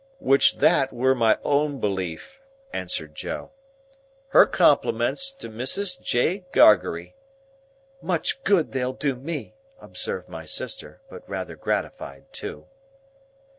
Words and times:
"Which 0.17 0.57
that 0.57 0.91
were 0.91 1.13
my 1.13 1.37
own 1.43 1.79
belief," 1.79 2.41
answered 2.73 3.13
Joe; 3.13 3.51
"her 4.29 4.47
compliments 4.47 5.31
to 5.33 5.47
Mrs. 5.47 6.01
J. 6.01 6.43
Gargery—" 6.53 7.13
"Much 8.01 8.43
good 8.43 8.71
they'll 8.71 8.93
do 8.93 9.13
me!" 9.15 9.53
observed 9.79 10.27
my 10.27 10.47
sister; 10.47 11.01
but 11.07 11.21
rather 11.29 11.55
gratified 11.55 12.33
too. 12.33 12.65